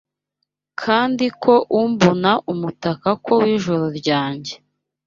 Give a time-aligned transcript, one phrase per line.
[0.81, 4.53] Kandi ko umbona umutako w'ijoro ryanjye